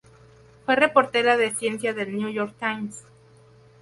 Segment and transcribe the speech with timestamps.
[0.65, 3.03] Fue reportera de ciencia del New York Times.